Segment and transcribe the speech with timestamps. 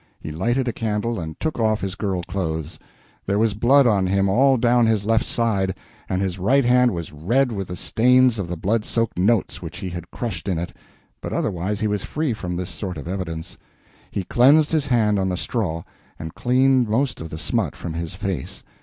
[0.19, 2.79] He lighted a candle and took off his girl clothes.
[3.27, 5.77] There was blood on him all down his left side,
[6.09, 9.77] and his right hand was red with the stains of the blood soaked notes which
[9.77, 10.73] he had crushed in it;
[11.21, 13.57] but otherwise he was free from this sort of evidence.
[14.09, 15.83] He cleansed his hand on the straw,
[16.17, 18.63] and cleaned most of the smut from his face.